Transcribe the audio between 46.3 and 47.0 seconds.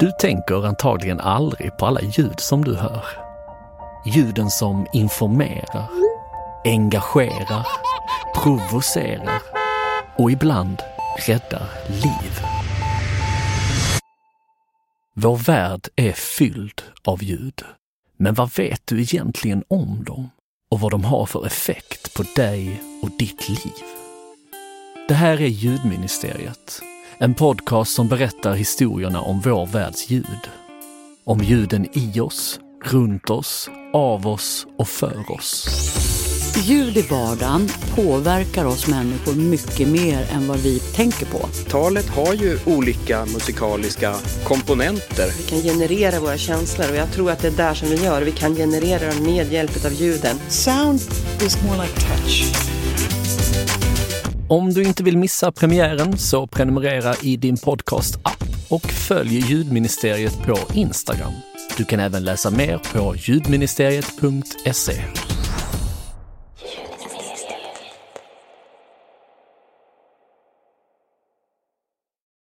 känslor och